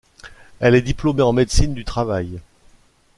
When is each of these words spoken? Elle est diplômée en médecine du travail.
Elle 0.59 0.73
est 0.73 0.81
diplômée 0.81 1.21
en 1.21 1.31
médecine 1.31 1.75
du 1.75 1.85
travail. 1.85 2.39